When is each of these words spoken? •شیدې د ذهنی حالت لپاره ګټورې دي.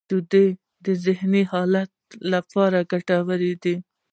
•شیدې 0.09 0.45
د 0.85 0.87
ذهنی 1.05 1.43
حالت 1.51 1.91
لپاره 2.33 2.79
ګټورې 2.91 3.53
دي. 3.63 3.75